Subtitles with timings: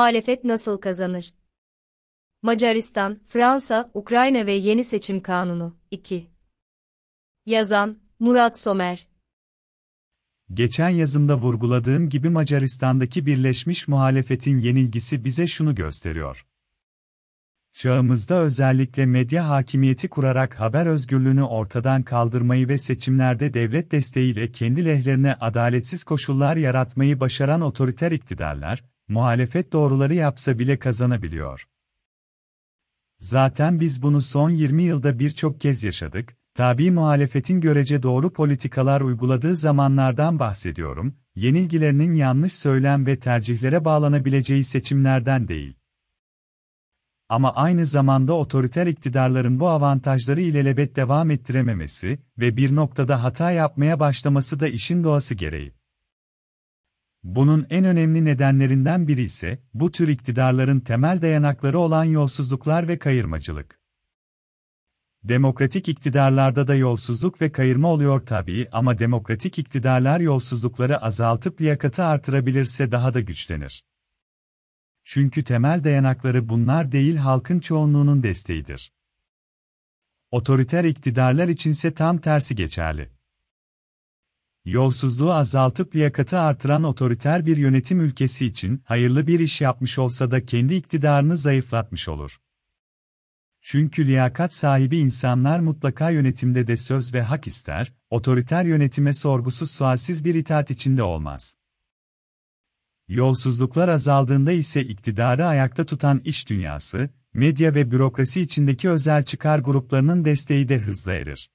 [0.00, 1.34] Muhalefet nasıl kazanır?
[2.42, 5.76] Macaristan, Fransa, Ukrayna ve yeni seçim kanunu.
[5.90, 6.30] 2.
[7.46, 9.08] Yazan, Murat Somer
[10.52, 16.46] Geçen yazımda vurguladığım gibi Macaristan'daki birleşmiş muhalefetin yenilgisi bize şunu gösteriyor.
[17.72, 25.34] Çağımızda özellikle medya hakimiyeti kurarak haber özgürlüğünü ortadan kaldırmayı ve seçimlerde devlet desteğiyle kendi lehlerine
[25.34, 31.66] adaletsiz koşullar yaratmayı başaran otoriter iktidarlar, muhalefet doğruları yapsa bile kazanabiliyor.
[33.18, 39.56] Zaten biz bunu son 20 yılda birçok kez yaşadık, tabi muhalefetin görece doğru politikalar uyguladığı
[39.56, 45.76] zamanlardan bahsediyorum, yenilgilerinin yanlış söylem ve tercihlere bağlanabileceği seçimlerden değil.
[47.28, 54.00] Ama aynı zamanda otoriter iktidarların bu avantajları ilelebet devam ettirememesi ve bir noktada hata yapmaya
[54.00, 55.79] başlaması da işin doğası gereği.
[57.22, 63.80] Bunun en önemli nedenlerinden biri ise bu tür iktidarların temel dayanakları olan yolsuzluklar ve kayırmacılık.
[65.24, 72.92] Demokratik iktidarlarda da yolsuzluk ve kayırma oluyor tabii ama demokratik iktidarlar yolsuzlukları azaltıp liyakatı artırabilirse
[72.92, 73.84] daha da güçlenir.
[75.04, 78.92] Çünkü temel dayanakları bunlar değil halkın çoğunluğunun desteğidir.
[80.30, 83.19] Otoriter iktidarlar içinse tam tersi geçerli.
[84.64, 90.44] Yolsuzluğu azaltıp liyakatı artıran otoriter bir yönetim ülkesi için hayırlı bir iş yapmış olsa da
[90.44, 92.40] kendi iktidarını zayıflatmış olur.
[93.62, 100.24] Çünkü liyakat sahibi insanlar mutlaka yönetimde de söz ve hak ister, otoriter yönetime sorgusuz sualsiz
[100.24, 101.56] bir itaat içinde olmaz.
[103.08, 110.24] Yolsuzluklar azaldığında ise iktidarı ayakta tutan iş dünyası, medya ve bürokrasi içindeki özel çıkar gruplarının
[110.24, 111.50] desteği de hızla erir.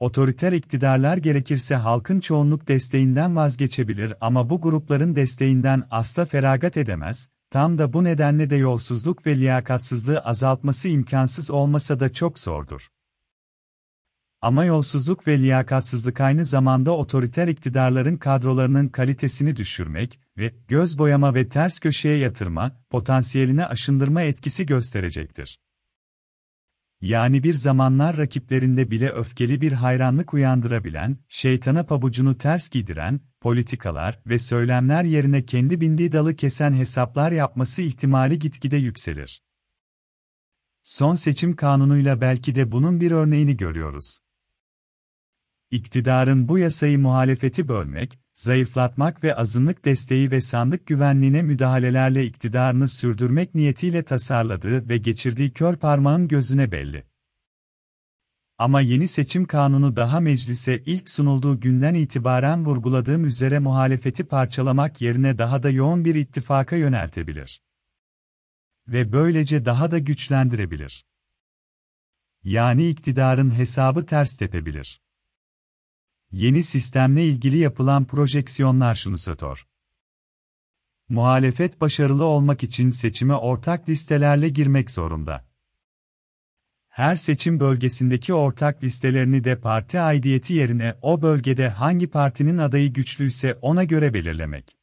[0.00, 7.78] Otoriter iktidarlar gerekirse halkın çoğunluk desteğinden vazgeçebilir ama bu grupların desteğinden asla feragat edemez, tam
[7.78, 12.88] da bu nedenle de yolsuzluk ve liyakatsızlığı azaltması imkansız olmasa da çok zordur.
[14.40, 21.48] Ama yolsuzluk ve liyakatsızlık aynı zamanda otoriter iktidarların kadrolarının kalitesini düşürmek ve göz boyama ve
[21.48, 25.58] ters köşeye yatırma, potansiyeline aşındırma etkisi gösterecektir.
[27.00, 34.38] Yani bir zamanlar rakiplerinde bile öfkeli bir hayranlık uyandırabilen, şeytana pabucunu ters giydiren, politikalar ve
[34.38, 39.42] söylemler yerine kendi bindiği dalı kesen hesaplar yapması ihtimali gitgide yükselir.
[40.82, 44.18] Son seçim kanunuyla belki de bunun bir örneğini görüyoruz.
[45.70, 53.54] İktidarın bu yasayı muhalefeti bölmek, zayıflatmak ve azınlık desteği ve sandık güvenliğine müdahalelerle iktidarını sürdürmek
[53.54, 57.04] niyetiyle tasarladığı ve geçirdiği kör parmağın gözüne belli.
[58.58, 65.38] Ama yeni seçim kanunu daha meclise ilk sunulduğu günden itibaren vurguladığım üzere muhalefeti parçalamak yerine
[65.38, 67.62] daha da yoğun bir ittifaka yöneltebilir.
[68.88, 71.06] Ve böylece daha da güçlendirebilir.
[72.44, 75.00] Yani iktidarın hesabı ters tepebilir.
[76.32, 79.66] Yeni sistemle ilgili yapılan projeksiyonlar şunu söylüyor.
[81.08, 85.48] Muhalefet başarılı olmak için seçime ortak listelerle girmek zorunda.
[86.88, 93.54] Her seçim bölgesindeki ortak listelerini de parti aidiyeti yerine o bölgede hangi partinin adayı güçlüyse
[93.62, 94.76] ona göre belirlemek.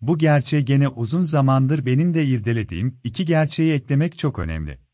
[0.00, 4.85] Bu gerçeği gene uzun zamandır benim de irdelediğim iki gerçeği eklemek çok önemli.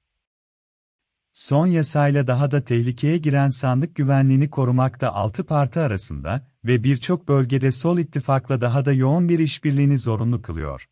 [1.32, 7.70] Son yasayla daha da tehlikeye giren sandık güvenliğini korumakta altı parti arasında ve birçok bölgede
[7.70, 10.88] sol ittifakla daha da yoğun bir işbirliğini zorunlu kılıyor.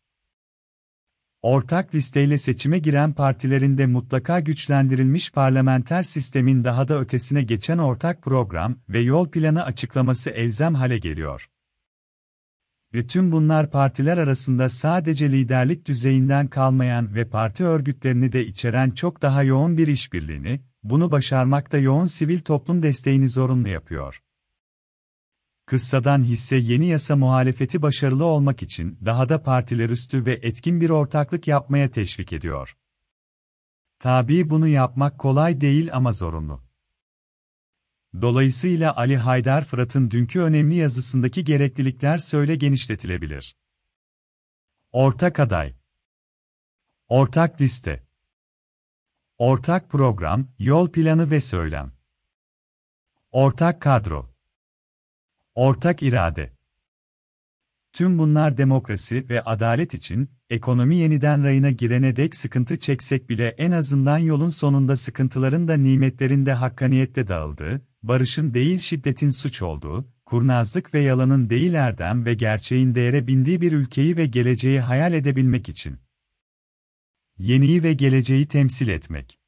[1.41, 8.21] Ortak listeyle seçime giren partilerin de mutlaka güçlendirilmiş parlamenter sistemin daha da ötesine geçen ortak
[8.21, 11.50] program ve yol planı açıklaması elzem hale geliyor.
[12.93, 19.21] Ve tüm bunlar partiler arasında sadece liderlik düzeyinden kalmayan ve parti örgütlerini de içeren çok
[19.21, 24.21] daha yoğun bir işbirliğini, bunu başarmakta yoğun sivil toplum desteğini zorunlu yapıyor.
[25.65, 30.89] Kıssadan hisse yeni yasa muhalefeti başarılı olmak için daha da partiler üstü ve etkin bir
[30.89, 32.77] ortaklık yapmaya teşvik ediyor.
[33.99, 36.70] Tabii bunu yapmak kolay değil ama zorunlu.
[38.21, 43.55] Dolayısıyla Ali Haydar Fırat'ın dünkü önemli yazısındaki gereklilikler söyle genişletilebilir.
[44.91, 45.75] Ortak aday.
[47.07, 48.07] Ortak liste.
[49.37, 51.93] Ortak program, yol planı ve söylem.
[53.31, 54.35] Ortak kadro.
[55.55, 56.60] Ortak irade
[57.93, 63.71] Tüm bunlar demokrasi ve adalet için, ekonomi yeniden rayına girene dek sıkıntı çeksek bile en
[63.71, 70.93] azından yolun sonunda sıkıntıların da nimetlerin de hakkaniyette dağıldığı, barışın değil şiddetin suç olduğu, kurnazlık
[70.93, 75.97] ve yalanın değil erdem ve gerçeğin değere bindiği bir ülkeyi ve geleceği hayal edebilmek için.
[77.37, 79.39] Yeniyi ve geleceği temsil etmek.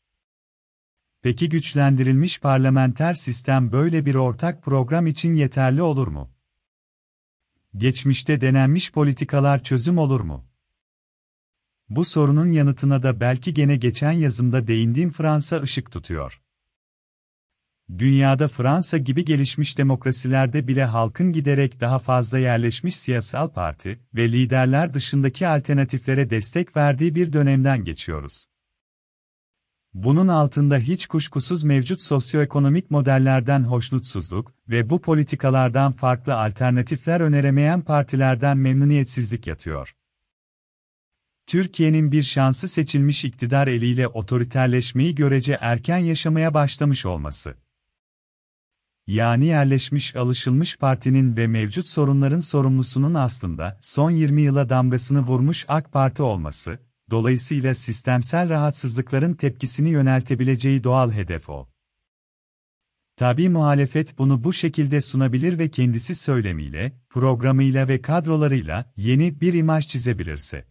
[1.22, 6.34] Peki güçlendirilmiş parlamenter sistem böyle bir ortak program için yeterli olur mu?
[7.78, 10.46] Geçmişte denenmiş politikalar çözüm olur mu?
[11.90, 16.42] Bu sorunun yanıtına da belki gene geçen yazımda değindiğim Fransa ışık tutuyor.
[17.98, 24.94] Dünyada Fransa gibi gelişmiş demokrasilerde bile halkın giderek daha fazla yerleşmiş siyasal parti ve liderler
[24.94, 28.46] dışındaki alternatiflere destek verdiği bir dönemden geçiyoruz.
[29.94, 38.57] Bunun altında hiç kuşkusuz mevcut sosyoekonomik modellerden hoşnutsuzluk ve bu politikalardan farklı alternatifler öneremeyen partilerden
[38.57, 39.95] memnuniyetsizlik yatıyor.
[41.48, 47.56] Türkiye'nin bir şansı seçilmiş iktidar eliyle otoriterleşmeyi görece erken yaşamaya başlamış olması.
[49.07, 55.92] Yani yerleşmiş alışılmış partinin ve mevcut sorunların sorumlusunun aslında son 20 yıla damgasını vurmuş AK
[55.92, 56.80] Parti olması,
[57.11, 61.67] dolayısıyla sistemsel rahatsızlıkların tepkisini yöneltebileceği doğal hedef o.
[63.15, 69.88] Tabi muhalefet bunu bu şekilde sunabilir ve kendisi söylemiyle, programıyla ve kadrolarıyla yeni bir imaj
[69.88, 70.65] çizebilirse.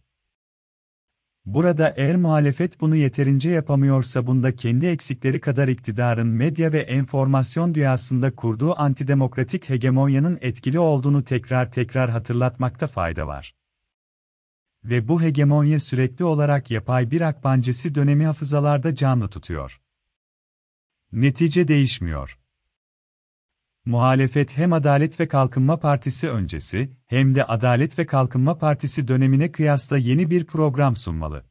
[1.45, 8.35] Burada eğer muhalefet bunu yeterince yapamıyorsa bunda kendi eksikleri kadar iktidarın medya ve enformasyon dünyasında
[8.35, 13.55] kurduğu antidemokratik hegemonyanın etkili olduğunu tekrar tekrar hatırlatmakta fayda var.
[14.85, 19.81] Ve bu hegemonya sürekli olarak yapay bir akbancesi dönemi hafızalarda canlı tutuyor.
[21.11, 22.39] Netice değişmiyor.
[23.85, 29.97] Muhalefet hem Adalet ve Kalkınma Partisi öncesi, hem de Adalet ve Kalkınma Partisi dönemine kıyasla
[29.97, 31.45] yeni bir program sunmalı.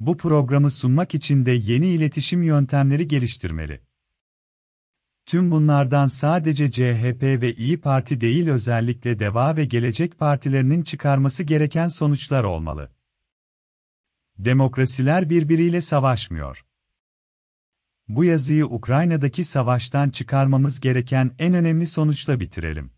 [0.00, 3.87] Bu programı sunmak için de yeni iletişim yöntemleri geliştirmeli.
[5.28, 11.88] Tüm bunlardan sadece CHP ve İyi Parti değil özellikle Deva ve Gelecek partilerinin çıkarması gereken
[11.88, 12.90] sonuçlar olmalı.
[14.38, 16.66] Demokrasiler birbiriyle savaşmıyor.
[18.08, 22.92] Bu yazıyı Ukrayna'daki savaştan çıkarmamız gereken en önemli sonuçla bitirelim.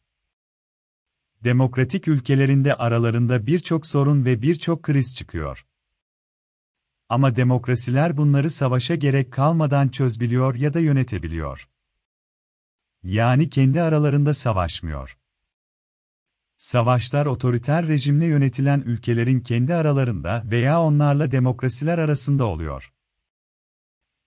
[1.44, 5.66] Demokratik ülkelerinde aralarında birçok sorun ve birçok kriz çıkıyor.
[7.08, 11.68] Ama demokrasiler bunları savaşa gerek kalmadan çözbiliyor ya da yönetebiliyor.
[13.02, 15.16] Yani kendi aralarında savaşmıyor.
[16.56, 22.92] Savaşlar otoriter rejimle yönetilen ülkelerin kendi aralarında veya onlarla demokrasiler arasında oluyor.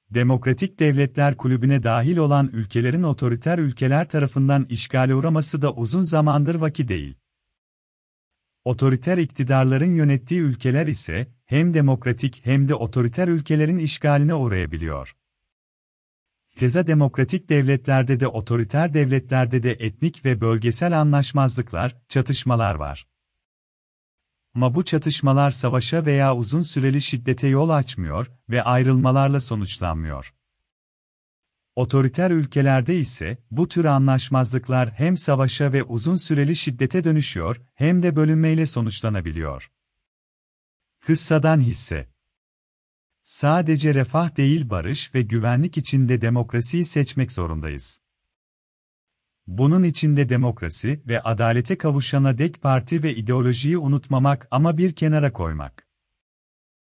[0.09, 6.87] Demokratik Devletler Kulübü'ne dahil olan ülkelerin otoriter ülkeler tarafından işgale uğraması da uzun zamandır vaki
[6.87, 7.15] değil.
[8.63, 15.15] Otoriter iktidarların yönettiği ülkeler ise hem demokratik hem de otoriter ülkelerin işgaline uğrayabiliyor.
[16.55, 23.07] Keza demokratik devletlerde de otoriter devletlerde de etnik ve bölgesel anlaşmazlıklar, çatışmalar var.
[24.55, 30.33] Ama bu çatışmalar savaşa veya uzun süreli şiddete yol açmıyor ve ayrılmalarla sonuçlanmıyor.
[31.75, 38.15] Otoriter ülkelerde ise bu tür anlaşmazlıklar hem savaşa ve uzun süreli şiddete dönüşüyor hem de
[38.15, 39.71] bölünmeyle sonuçlanabiliyor.
[40.99, 42.12] Kıssadan hisse
[43.33, 47.99] Sadece refah değil barış ve güvenlik içinde demokrasiyi seçmek zorundayız.
[49.47, 55.87] Bunun içinde demokrasi ve adalete kavuşana dek parti ve ideolojiyi unutmamak ama bir kenara koymak.